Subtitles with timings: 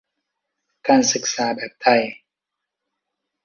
[0.87, 2.01] การศึกษาแบบไทย